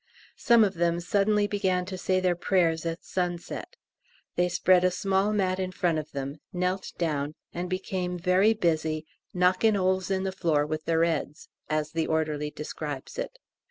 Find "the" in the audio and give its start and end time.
10.23-10.31, 11.91-12.07